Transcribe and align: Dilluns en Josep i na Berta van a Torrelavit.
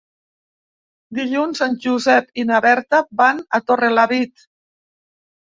Dilluns 1.17 1.61
en 1.67 1.75
Josep 1.83 2.41
i 2.45 2.45
na 2.53 2.63
Berta 2.67 3.03
van 3.23 3.45
a 3.59 3.63
Torrelavit. 3.69 4.49